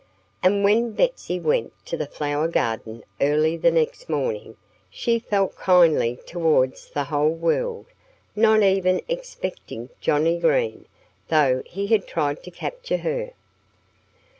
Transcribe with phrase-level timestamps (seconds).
[0.41, 4.57] And when Betsy went to the flower garden early the next morning
[4.89, 7.85] she felt kindly towards the whole world,
[8.35, 10.87] not even excepting Johnnie Green,
[11.27, 13.29] though he had tried to capture her.